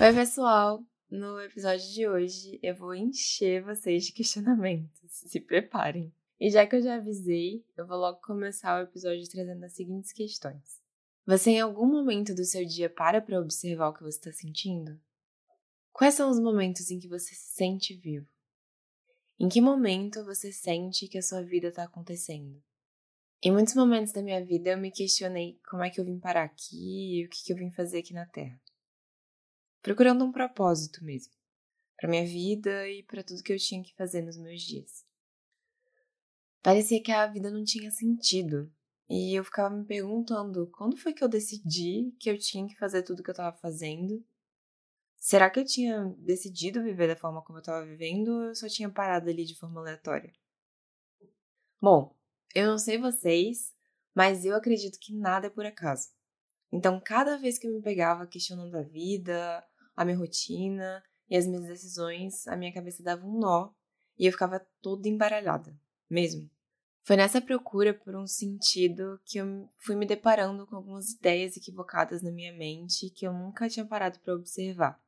[0.00, 0.80] Oi, pessoal!
[1.10, 4.96] No episódio de hoje eu vou encher vocês de questionamentos.
[5.10, 6.14] Se preparem.
[6.38, 10.12] E já que eu já avisei, eu vou logo começar o episódio trazendo as seguintes
[10.12, 10.80] questões.
[11.26, 15.00] Você em algum momento do seu dia para para observar o que você está sentindo?
[15.92, 18.28] Quais são os momentos em que você se sente vivo?
[19.36, 22.62] Em que momento você sente que a sua vida está acontecendo?
[23.42, 26.44] Em muitos momentos da minha vida eu me questionei como é que eu vim parar
[26.44, 28.60] aqui e o que, que eu vim fazer aqui na Terra.
[29.88, 31.32] Procurando um propósito mesmo,
[31.96, 35.02] para minha vida e para tudo que eu tinha que fazer nos meus dias.
[36.62, 38.70] Parecia que a vida não tinha sentido.
[39.08, 43.02] E eu ficava me perguntando quando foi que eu decidi que eu tinha que fazer
[43.02, 44.22] tudo que eu estava fazendo?
[45.18, 48.68] Será que eu tinha decidido viver da forma como eu estava vivendo ou eu só
[48.68, 50.34] tinha parado ali de forma aleatória?
[51.80, 52.14] Bom,
[52.54, 53.74] eu não sei vocês,
[54.14, 56.10] mas eu acredito que nada é por acaso.
[56.70, 59.66] Então, cada vez que eu me pegava questionando a vida,
[59.98, 63.72] a minha rotina e as minhas decisões, a minha cabeça dava um nó
[64.16, 65.76] e eu ficava toda embaralhada,
[66.08, 66.48] mesmo.
[67.02, 72.22] Foi nessa procura por um sentido que eu fui me deparando com algumas ideias equivocadas
[72.22, 75.02] na minha mente que eu nunca tinha parado para observar.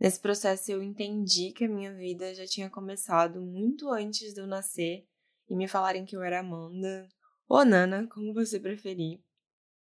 [0.00, 4.46] Nesse processo eu entendi que a minha vida já tinha começado muito antes de eu
[4.46, 5.06] nascer
[5.48, 7.08] e me falarem que eu era Amanda
[7.48, 9.20] ou Nana, como você preferir.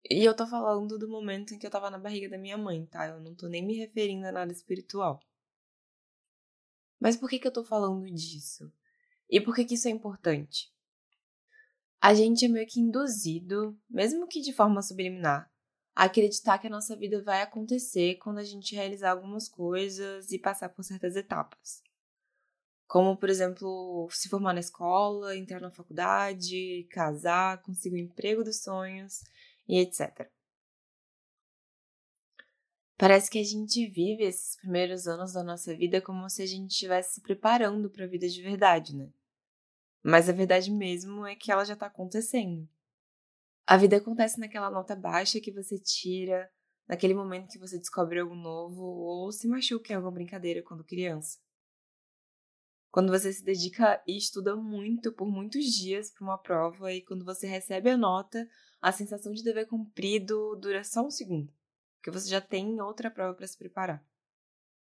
[0.03, 2.85] E eu tô falando do momento em que eu tava na barriga da minha mãe,
[2.85, 3.07] tá?
[3.07, 5.19] Eu não tô nem me referindo a nada espiritual.
[6.99, 8.71] Mas por que que eu tô falando disso?
[9.29, 10.71] E por que que isso é importante?
[12.01, 15.51] a gente é meio que induzido, mesmo que de forma subliminar,
[15.95, 20.39] a acreditar que a nossa vida vai acontecer quando a gente realizar algumas coisas e
[20.39, 21.83] passar por certas etapas.
[22.87, 28.63] Como, por exemplo, se formar na escola, entrar na faculdade, casar, conseguir o emprego dos
[28.63, 29.21] sonhos
[29.69, 30.27] e etc.
[32.97, 36.71] Parece que a gente vive esses primeiros anos da nossa vida como se a gente
[36.71, 39.09] estivesse se preparando para a vida de verdade, né?
[40.03, 42.67] Mas a verdade mesmo é que ela já está acontecendo.
[43.65, 46.51] A vida acontece naquela nota baixa que você tira,
[46.87, 51.37] naquele momento que você descobre algo novo ou se machuca em alguma brincadeira quando criança.
[52.91, 57.23] Quando você se dedica e estuda muito por muitos dias para uma prova e quando
[57.23, 58.49] você recebe a nota,
[58.81, 61.53] a sensação de dever cumprido dura só um segundo,
[61.97, 64.03] porque você já tem outra prova para se preparar.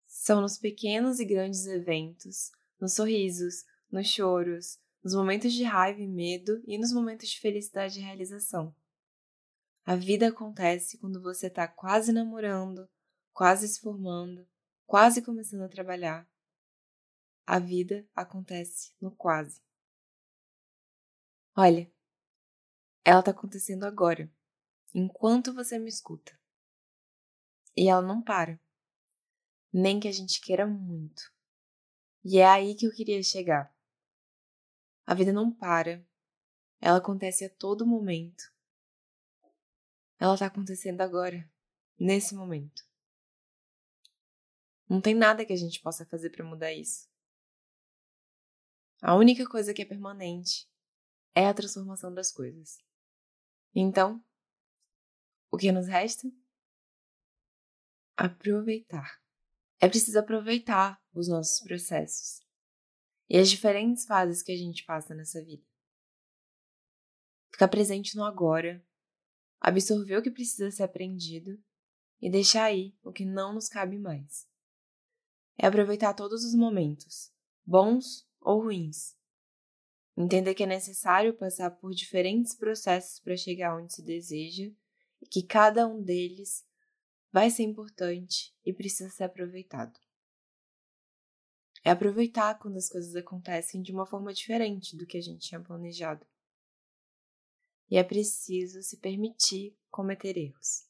[0.06, 6.08] São nos pequenos e grandes eventos, nos sorrisos, nos choros, nos momentos de raiva e
[6.08, 8.76] medo e nos momentos de felicidade e realização.
[9.84, 12.88] A vida acontece quando você está quase namorando,
[13.34, 14.48] quase se formando,
[14.86, 16.28] quase começando a trabalhar.
[17.48, 19.62] A vida acontece no quase.
[21.56, 21.92] Olha,
[23.04, 24.32] ela está acontecendo agora,
[24.94, 26.38] enquanto você me escuta.
[27.78, 28.60] E ela não para,
[29.72, 31.32] nem que a gente queira muito.
[32.24, 33.72] E é aí que eu queria chegar.
[35.06, 36.04] A vida não para.
[36.82, 38.44] Ela acontece a todo momento.
[40.18, 41.48] Ela está acontecendo agora,
[42.00, 42.84] nesse momento.
[44.90, 47.08] Não tem nada que a gente possa fazer para mudar isso.
[49.08, 50.68] A única coisa que é permanente
[51.36, 52.80] é a transformação das coisas.
[53.72, 54.20] Então,
[55.52, 56.28] o que nos resta?
[58.18, 59.22] Aproveitar.
[59.80, 62.44] É preciso aproveitar os nossos processos
[63.30, 65.64] e as diferentes fases que a gente passa nessa vida.
[67.52, 68.84] Ficar presente no agora,
[69.60, 71.64] absorver o que precisa ser aprendido
[72.20, 74.50] e deixar aí o que não nos cabe mais.
[75.60, 77.32] É aproveitar todos os momentos,
[77.64, 79.18] bons ou ruins.
[80.16, 84.72] Entender que é necessário passar por diferentes processos para chegar onde se deseja
[85.22, 86.64] e que cada um deles
[87.32, 90.00] vai ser importante e precisa ser aproveitado.
[91.84, 95.60] É aproveitar quando as coisas acontecem de uma forma diferente do que a gente tinha
[95.60, 96.26] planejado.
[97.90, 100.88] E é preciso se permitir cometer erros.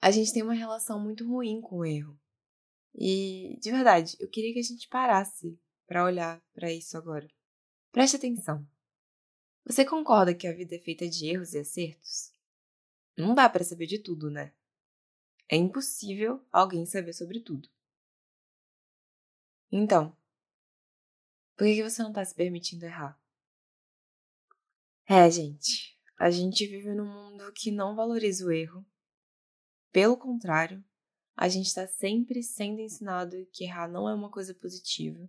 [0.00, 2.18] A gente tem uma relação muito ruim com o erro.
[2.94, 7.28] E, de verdade, eu queria que a gente parasse para olhar para isso agora.
[7.92, 8.66] Preste atenção.
[9.64, 12.32] Você concorda que a vida é feita de erros e acertos?
[13.16, 14.52] Não dá para saber de tudo, né?
[15.48, 17.68] É impossível alguém saber sobre tudo.
[19.70, 20.16] Então,
[21.56, 23.18] por que você não tá se permitindo errar?
[25.08, 28.84] É, gente, a gente vive num mundo que não valoriza o erro.
[29.92, 30.84] Pelo contrário,
[31.36, 35.28] a gente está sempre sendo ensinado que errar não é uma coisa positiva.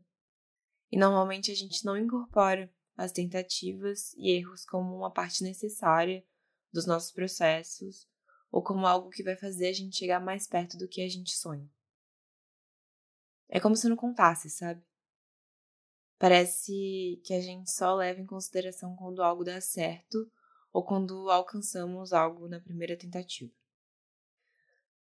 [0.92, 6.26] E normalmente a gente não incorpora as tentativas e erros como uma parte necessária
[6.72, 8.08] dos nossos processos
[8.52, 11.36] ou como algo que vai fazer a gente chegar mais perto do que a gente
[11.36, 11.70] sonha.
[13.50, 14.84] É como se não contasse, sabe?
[16.18, 20.30] Parece que a gente só leva em consideração quando algo dá certo
[20.74, 23.54] ou quando alcançamos algo na primeira tentativa.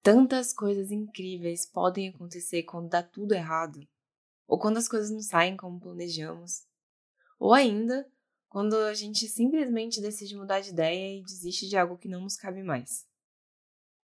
[0.02, 3.86] Tantas coisas incríveis podem acontecer quando dá tudo errado,
[4.46, 6.66] ou quando as coisas não saem como planejamos,
[7.38, 8.08] ou ainda
[8.48, 12.36] quando a gente simplesmente decide mudar de ideia e desiste de algo que não nos
[12.36, 13.06] cabe mais.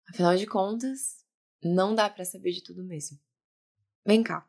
[0.09, 1.25] Afinal de contas,
[1.63, 3.19] não dá para saber de tudo mesmo.
[4.05, 4.49] Vem cá.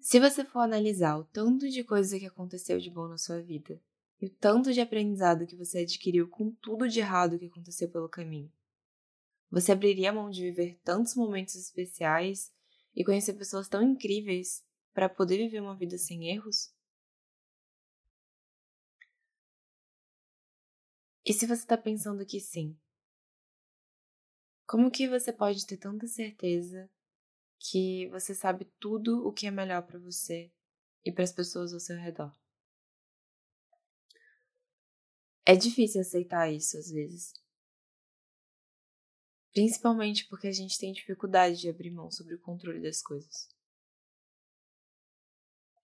[0.00, 3.80] Se você for analisar o tanto de coisa que aconteceu de bom na sua vida
[4.20, 8.08] e o tanto de aprendizado que você adquiriu com tudo de errado que aconteceu pelo
[8.08, 8.50] caminho,
[9.50, 12.50] você abriria a mão de viver tantos momentos especiais
[12.94, 16.72] e conhecer pessoas tão incríveis para poder viver uma vida sem erros?
[21.24, 22.76] E se você está pensando que sim,
[24.66, 26.90] como que você pode ter tanta certeza
[27.58, 30.50] que você sabe tudo o que é melhor para você
[31.04, 32.32] e para as pessoas ao seu redor.
[35.44, 37.41] É difícil aceitar isso às vezes.
[39.52, 43.48] Principalmente porque a gente tem dificuldade de abrir mão sobre o controle das coisas.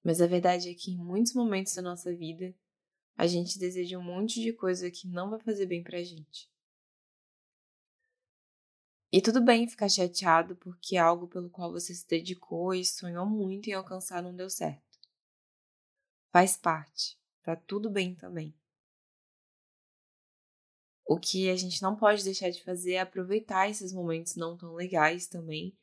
[0.02, 2.54] Mas a verdade é que em muitos momentos da nossa vida,
[3.14, 6.48] a gente deseja um monte de coisa que não vai fazer bem pra gente.
[9.12, 13.68] E tudo bem ficar chateado porque algo pelo qual você se dedicou e sonhou muito
[13.68, 14.98] em alcançar não deu certo.
[16.30, 18.57] Faz parte, tá tudo bem também.
[21.10, 24.74] O que a gente não pode deixar de fazer é aproveitar esses momentos não tão
[24.74, 25.74] legais também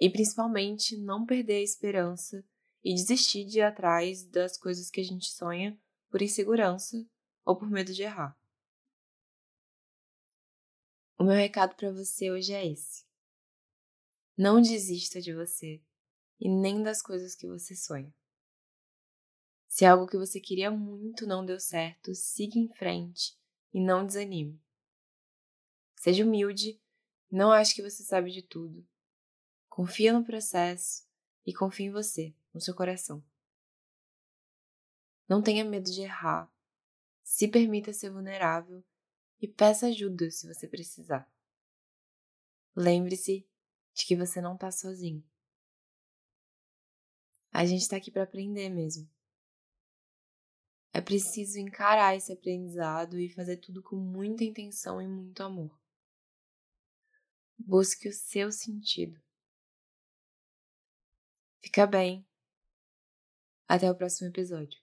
[0.00, 2.44] e principalmente não perder a esperança
[2.82, 5.80] e desistir de ir atrás das coisas que a gente sonha
[6.10, 7.08] por insegurança
[7.44, 8.36] ou por medo de errar.
[11.16, 13.04] O meu recado para você hoje é esse.
[14.36, 15.80] Não desista de você
[16.40, 18.12] e nem das coisas que você sonha.
[19.68, 23.38] Se algo que você queria muito não deu certo, siga em frente
[23.72, 24.63] e não desanime.
[26.04, 26.78] Seja humilde,
[27.30, 28.86] não ache que você sabe de tudo.
[29.70, 31.08] Confia no processo
[31.46, 33.24] e confie em você, no seu coração.
[35.26, 36.52] Não tenha medo de errar.
[37.22, 38.84] Se permita ser vulnerável
[39.40, 41.26] e peça ajuda se você precisar.
[42.76, 43.48] Lembre-se
[43.94, 45.24] de que você não está sozinho.
[47.50, 49.10] A gente está aqui para aprender mesmo.
[50.92, 55.82] É preciso encarar esse aprendizado e fazer tudo com muita intenção e muito amor.
[57.66, 59.18] Busque o seu sentido.
[61.62, 62.26] Fica bem.
[63.66, 64.78] Até o próximo episódio.